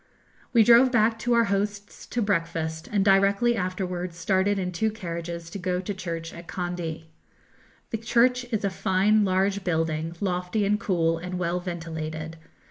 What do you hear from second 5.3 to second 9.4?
to go to church at Kandy. The church is a fine